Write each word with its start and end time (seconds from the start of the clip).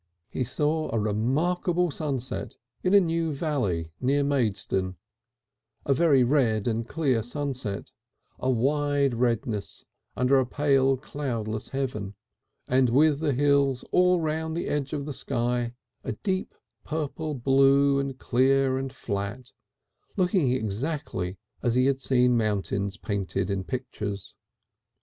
He 0.31 0.43
saw 0.43 0.89
a 0.91 0.97
remarkable 0.97 1.91
sunset 1.91 2.55
in 2.81 2.95
a 2.95 2.99
new 2.99 3.31
valley 3.31 3.91
near 4.01 4.23
Maidstone, 4.23 4.95
a 5.85 5.93
very 5.93 6.23
red 6.23 6.65
and 6.67 6.87
clear 6.87 7.21
sunset, 7.21 7.91
a 8.39 8.49
wide 8.49 9.13
redness 9.13 9.85
under 10.17 10.39
a 10.39 10.45
pale 10.47 10.97
cloudless 10.97 11.69
heaven, 11.69 12.15
and 12.67 12.89
with 12.89 13.19
the 13.19 13.31
hills 13.33 13.85
all 13.91 14.19
round 14.19 14.57
the 14.57 14.69
edge 14.69 14.91
of 14.91 15.05
the 15.05 15.13
sky 15.13 15.75
a 16.03 16.13
deep 16.13 16.55
purple 16.83 17.35
blue 17.35 17.99
and 17.99 18.17
clear 18.17 18.79
and 18.79 18.91
flat, 18.93 19.51
looking 20.17 20.51
exactly 20.51 21.37
as 21.61 21.75
he 21.75 21.85
had 21.85 22.01
seen 22.01 22.35
mountains 22.35 22.97
painted 22.97 23.51
in 23.51 23.63
pictures. 23.63 24.33